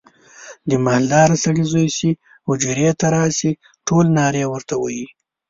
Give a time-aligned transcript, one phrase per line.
[0.69, 2.07] د مالداره سړي زوی چې
[2.47, 3.51] حجرې ته راشي
[3.87, 5.07] ټول نارې ورته وهي.